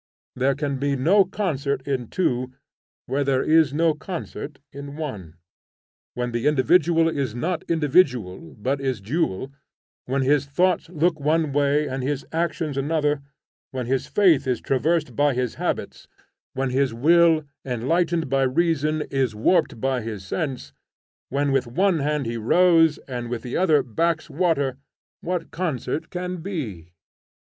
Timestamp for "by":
15.15-15.35, 18.27-18.41, 19.79-20.01